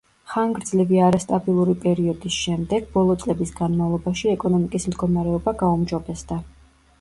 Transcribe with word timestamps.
ხანგრძლივი 0.29 1.01
არასტაბილური 1.07 1.75
პერიოდის 1.83 2.37
შემდეგ 2.45 2.87
ბოლო 2.95 3.17
წლების 3.25 3.53
განმავლობაში 3.59 4.33
ეკონომიკის 4.33 4.89
მდგომარეობა 4.93 5.55
გაუმჯობესდა. 5.63 6.41